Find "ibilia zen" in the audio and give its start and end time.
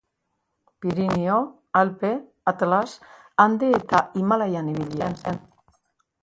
4.73-5.41